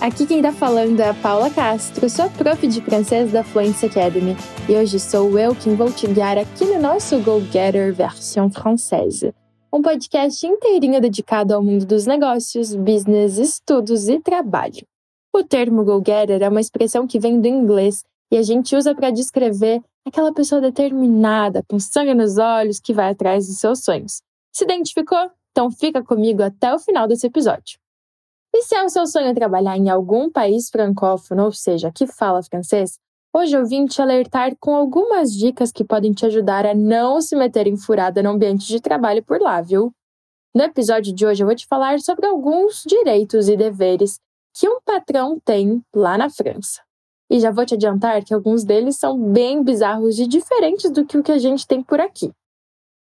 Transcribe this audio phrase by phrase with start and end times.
[0.00, 4.36] aqui quem tá falando é a Paula Castro, sou prof de francês da Fluency Academy
[4.68, 9.34] e hoje sou eu quem vou te guiar aqui no nosso Go Getter versão francesa,
[9.72, 14.86] um podcast inteirinho dedicado ao mundo dos negócios, business, estudos e trabalho.
[15.34, 18.94] O termo Go Getter é uma expressão que vem do inglês e a gente usa
[18.94, 24.22] para descrever aquela pessoa determinada, com sangue nos olhos, que vai atrás dos seus sonhos.
[24.52, 25.30] Se identificou?
[25.50, 27.83] Então fica comigo até o final desse episódio.
[28.56, 32.40] E se é o seu sonho trabalhar em algum país francófono, ou seja, que fala
[32.40, 33.00] francês,
[33.34, 37.34] hoje eu vim te alertar com algumas dicas que podem te ajudar a não se
[37.34, 39.92] meter em furada no ambiente de trabalho por lá, viu?
[40.54, 44.20] No episódio de hoje eu vou te falar sobre alguns direitos e deveres
[44.56, 46.80] que um patrão tem lá na França.
[47.28, 51.18] E já vou te adiantar que alguns deles são bem bizarros e diferentes do que
[51.18, 52.30] o que a gente tem por aqui.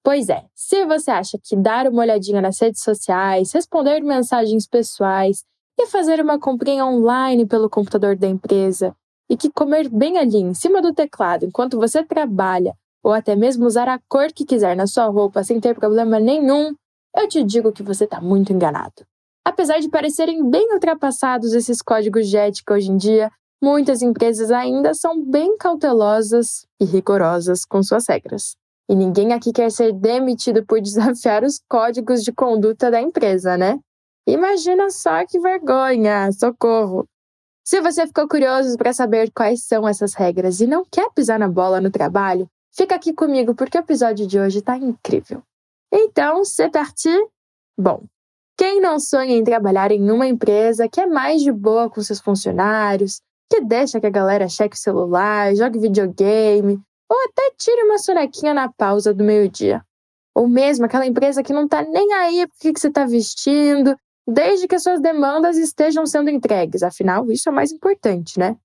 [0.04, 5.44] Pois é, se você acha que dar uma olhadinha nas redes sociais, responder mensagens pessoais
[5.78, 8.96] e fazer uma comprinha online pelo computador da empresa
[9.30, 12.74] e que comer bem ali em cima do teclado enquanto você trabalha,
[13.04, 16.74] ou até mesmo usar a cor que quiser na sua roupa sem ter problema nenhum,
[17.16, 19.06] eu te digo que você está muito enganado.
[19.46, 24.94] Apesar de parecerem bem ultrapassados esses códigos de ética hoje em dia, muitas empresas ainda
[24.94, 28.56] são bem cautelosas e rigorosas com suas regras.
[28.90, 33.80] E ninguém aqui quer ser demitido por desafiar os códigos de conduta da empresa, né?
[34.28, 36.32] Imagina só que vergonha!
[36.32, 37.08] Socorro!
[37.64, 41.48] Se você ficou curioso para saber quais são essas regras e não quer pisar na
[41.48, 45.44] bola no trabalho, fica aqui comigo porque o episódio de hoje está incrível.
[45.94, 47.16] Então, c'est parti?
[47.78, 48.04] Bom,
[48.58, 52.20] quem não sonha em trabalhar em uma empresa que é mais de boa com seus
[52.20, 57.98] funcionários, que deixa que a galera cheque o celular, jogue videogame, ou até tire uma
[57.98, 59.84] sonequinha na pausa do meio-dia.
[60.36, 63.96] Ou mesmo aquela empresa que não está nem aí para o que, você está vestindo,
[64.28, 66.84] desde que as suas demandas estejam sendo entregues.
[66.84, 68.56] Afinal, isso é o mais importante, né?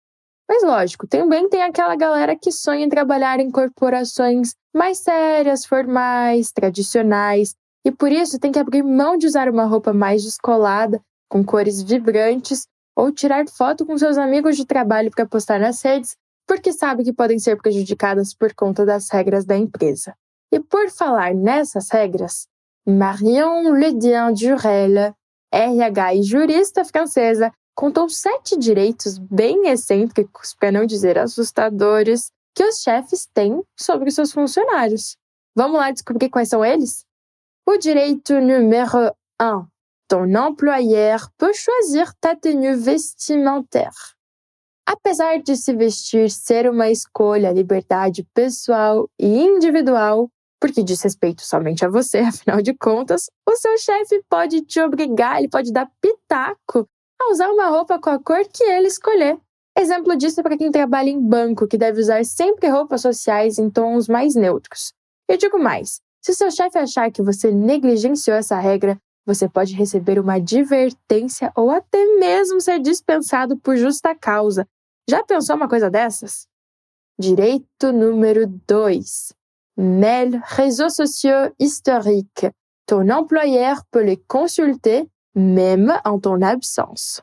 [0.47, 6.52] Mas lógico, também tem aquela galera que sonha em trabalhar em corporações mais sérias, formais,
[6.52, 7.55] tradicionais,
[7.85, 11.83] e por isso tem que abrir mão de usar uma roupa mais descolada, com cores
[11.83, 17.05] vibrantes, ou tirar foto com seus amigos de trabalho para postar nas redes, porque sabe
[17.05, 20.14] que podem ser prejudicadas por conta das regras da empresa.
[20.52, 22.46] E por falar nessas regras,
[22.86, 25.14] Marion Ledien Durel,
[25.52, 32.82] RH e jurista francesa, contou sete direitos bem excêntricos, para não dizer assustadores, que os
[32.82, 35.16] chefes têm sobre seus funcionários.
[35.56, 37.05] Vamos lá descobrir quais são eles?
[37.66, 39.66] O direito número 1.
[40.06, 44.14] Ton employeur peut choisir ta tenue vestimentaire.
[44.86, 50.28] Apesar de se vestir ser uma escolha, liberdade pessoal e individual,
[50.61, 55.39] porque diz respeito somente a você, afinal de contas, o seu chefe pode te obrigar,
[55.39, 56.86] ele pode dar pitaco
[57.20, 59.39] a usar uma roupa com a cor que ele escolher.
[59.77, 63.68] Exemplo disso é para quem trabalha em banco, que deve usar sempre roupas sociais em
[63.68, 64.92] tons mais neutros.
[65.28, 68.96] Eu digo mais: se seu chefe achar que você negligenciou essa regra,
[69.27, 74.67] você pode receber uma advertência ou até mesmo ser dispensado por justa causa,
[75.09, 76.47] já pensou uma coisa dessas?
[77.19, 79.33] Direito número 2.
[79.77, 82.51] Mail, réseaux sociaux historiques.
[82.87, 87.23] Ton employeur peut les consulter même en ton absence.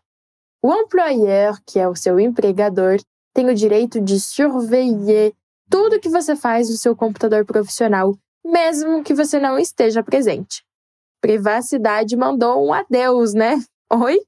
[0.62, 2.98] O employeur, que é o seu empregador,
[3.34, 5.34] tem o direito de surveiller
[5.70, 8.16] tudo que você faz no seu computador profissional,
[8.46, 10.64] mesmo que você não esteja presente.
[11.22, 13.64] Privacidade mandou um adeus, né?
[13.92, 14.20] Oi?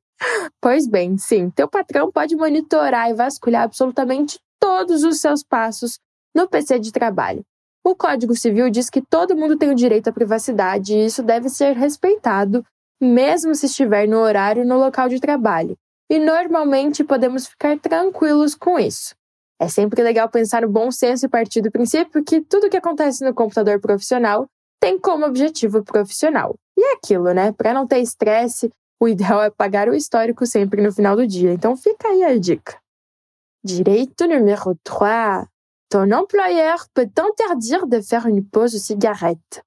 [0.62, 6.00] Pois bem, sim, teu patrão pode monitorar e vasculhar absolutamente todos os seus passos
[6.34, 7.44] no PC de trabalho.
[7.86, 11.50] O Código Civil diz que todo mundo tem o direito à privacidade e isso deve
[11.50, 12.66] ser respeitado,
[13.02, 15.78] mesmo se estiver no horário no local de trabalho.
[16.10, 19.14] E normalmente podemos ficar tranquilos com isso.
[19.60, 23.24] É sempre legal pensar no bom senso e partir do princípio que tudo que acontece
[23.24, 24.48] no computador profissional
[24.80, 26.56] tem como objetivo profissional.
[26.78, 27.52] E é aquilo, né?
[27.52, 28.70] Para não ter estresse,
[29.04, 31.52] o ideal é pagar o histórico sempre no final do dia.
[31.52, 32.78] Então fica aí a dica.
[33.64, 35.46] Direito número 3.
[35.90, 39.62] Ton employeur peut t'interdire de faire une pause cigarette.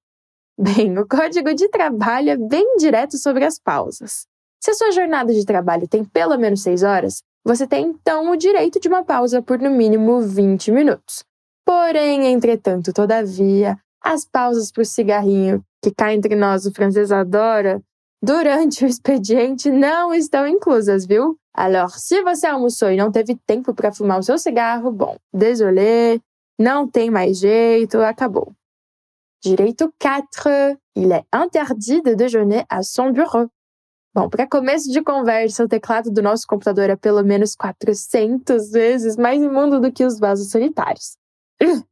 [0.59, 4.27] Bem, o código de trabalho é bem direto sobre as pausas.
[4.59, 8.37] Se a sua jornada de trabalho tem pelo menos 6 horas, você tem então o
[8.37, 11.25] direito de uma pausa por no mínimo 20 minutos.
[11.65, 17.83] Porém, entretanto, todavia, as pausas para o cigarrinho, que cá entre nós o francês adora,
[18.27, 21.39] durante o expediente não estão inclusas, viu?
[21.55, 26.19] Alors, se você almoçou e não teve tempo para fumar o seu cigarro, bom, désolé,
[26.59, 28.53] não tem mais jeito, acabou.
[29.41, 30.77] Direito 4.
[30.97, 33.49] Il est interdit de déjeuner à son bureau.
[34.13, 39.17] Bom, para começo de conversa, o teclado do nosso computador é pelo menos 400 vezes
[39.17, 41.17] mais imundo do que os vasos sanitários.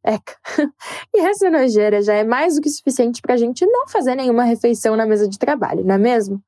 [0.04, 0.36] Eca.
[1.14, 4.44] E essa nojeira já é mais do que suficiente para a gente não fazer nenhuma
[4.44, 6.42] refeição na mesa de trabalho, não é mesmo?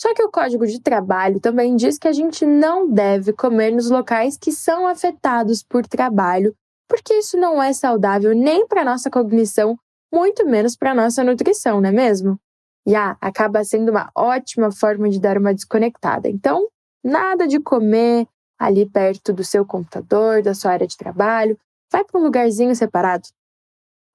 [0.00, 3.88] Só que o Código de Trabalho também diz que a gente não deve comer nos
[3.88, 6.54] locais que são afetados por trabalho,
[6.88, 9.78] porque isso não é saudável nem para nossa cognição,
[10.12, 12.38] muito menos para nossa nutrição, não é mesmo?
[12.86, 16.28] E ah, acaba sendo uma ótima forma de dar uma desconectada.
[16.28, 16.66] Então,
[17.04, 18.26] nada de comer
[18.58, 21.56] ali perto do seu computador, da sua área de trabalho,
[21.92, 23.28] vai para um lugarzinho separado.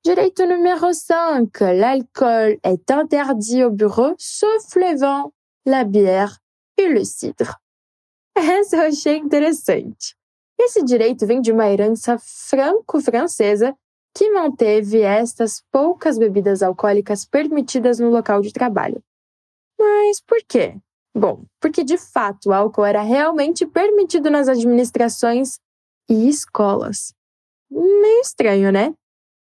[0.04, 1.64] Direito número 5.
[1.76, 5.32] L'alcool est interdit au bureau, sauf le vin,
[5.66, 6.40] la bière
[6.78, 7.56] e le cidre.
[8.36, 10.16] Essa eu achei interessante.
[10.60, 13.76] Esse direito vem de uma herança franco-francesa
[14.14, 19.04] que manteve estas poucas bebidas alcoólicas permitidas no local de trabalho.
[19.80, 20.76] Mas por quê?
[21.14, 25.60] Bom, porque de fato o álcool era realmente permitido nas administrações
[26.10, 27.17] e escolas.
[27.70, 28.94] Meio estranho, né?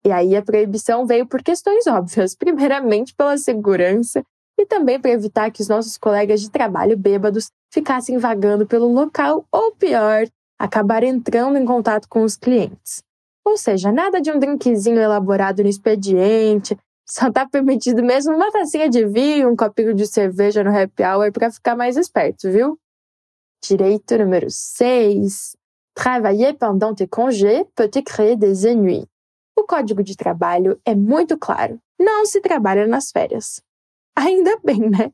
[0.06, 4.22] E aí a proibição veio por questões óbvias, primeiramente pela segurança
[4.58, 9.44] e também para evitar que os nossos colegas de trabalho bêbados ficassem vagando pelo local
[9.50, 10.26] ou pior,
[10.58, 13.02] acabar entrando em contato com os clientes.
[13.44, 18.88] Ou seja, nada de um drinkzinho elaborado no expediente, só tá permitido mesmo uma tacinha
[18.88, 22.78] de vinho, um copinho de cerveja no happy hour para ficar mais esperto, viu?
[23.62, 25.56] Direito número 6.
[25.94, 29.06] Travailler pendant tes congés peut te créer des ennuis.
[29.56, 31.79] O código de trabalho é muito claro.
[31.99, 33.62] Não se trabalha nas férias.
[34.17, 35.12] Ainda bem, né?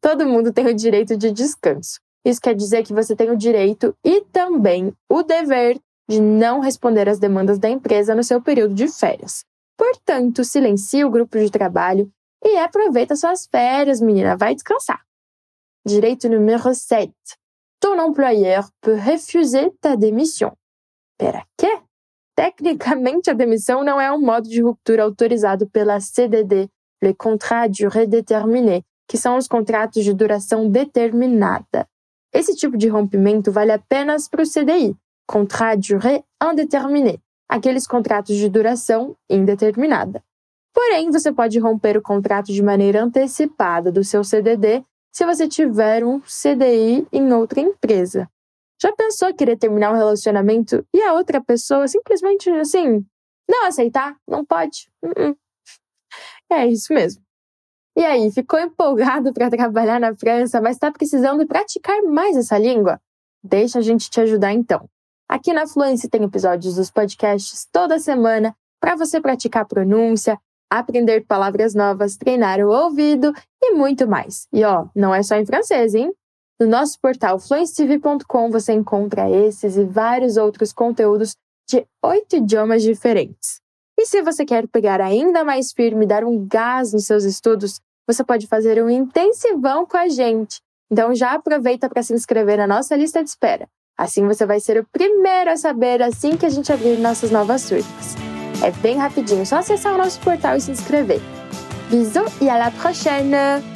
[0.00, 2.00] Todo mundo tem o direito de descanso.
[2.24, 5.78] Isso quer dizer que você tem o direito e também o dever
[6.08, 9.44] de não responder às demandas da empresa no seu período de férias.
[9.76, 12.10] Portanto, silencie o grupo de trabalho
[12.42, 15.02] e aproveita suas férias, menina, vai descansar.
[15.86, 17.12] Direito número 7
[17.80, 20.52] ton employeur peut refuser ta démission.
[21.18, 21.80] Pera, quê?
[22.36, 26.68] Tecnicamente, a demissão não é um modo de ruptura autorizado pela CDD,
[27.00, 31.86] le contrat à durée déterminée, que são os contratos de duração determinada.
[32.32, 38.34] Esse tipo de rompimento vale apenas para o CDI, contrat à durée indéterminée, aqueles contratos
[38.34, 40.22] de duração indeterminada.
[40.72, 46.04] Porém, você pode romper o contrato de maneira antecipada do seu CDD se você tiver
[46.04, 48.28] um CDI em outra empresa.
[48.82, 53.06] Já pensou querer terminar um relacionamento e a outra pessoa simplesmente assim,
[53.48, 54.16] não aceitar?
[54.26, 54.90] Não pode?
[55.00, 55.36] Uh -uh.
[56.50, 57.22] É isso mesmo.
[57.96, 63.00] E aí, ficou empolgado para trabalhar na França, mas está precisando praticar mais essa língua?
[63.40, 64.88] Deixa a gente te ajudar então.
[65.28, 70.38] Aqui na Fluência tem episódios dos podcasts toda semana para você praticar pronúncia,
[70.70, 73.32] aprender palavras novas, treinar o ouvido
[73.62, 74.46] e muito mais.
[74.52, 76.12] E ó, não é só em francês, hein?
[76.60, 81.36] No nosso portal fluencetv.com você encontra esses e vários outros conteúdos
[81.68, 83.60] de oito idiomas diferentes.
[83.98, 87.80] E se você quer pegar ainda mais firme e dar um gás nos seus estudos,
[88.06, 90.60] você pode fazer um intensivão com a gente.
[90.90, 93.68] Então já aproveita para se inscrever na nossa lista de espera.
[93.96, 97.68] Assim você vai ser o primeiro a saber assim que a gente abrir nossas novas
[97.68, 98.23] turmas.
[98.62, 101.20] É bem rapidinho, só acessar o nosso portal e se inscrever.
[101.90, 103.73] Bisous e à la prochaine!